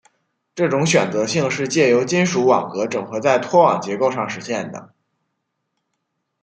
[0.55, 4.95] 这种选择性是藉由金属网格整合在拖网结构上实现的。